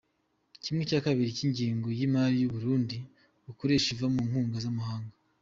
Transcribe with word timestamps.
kimwe 0.63 0.83
cya 0.89 0.99
kabiri 1.05 1.29
cy’ 1.37 1.43
ingengo 1.47 1.87
y’ 1.97 2.01
imari 2.07 2.37
u 2.43 2.51
Burundi 2.53 2.97
bukoresha 3.45 3.87
iva 3.95 4.07
mu 4.13 4.21
nkunga 4.27 4.57
z’ 4.63 4.65
amafaranga. 4.71 5.13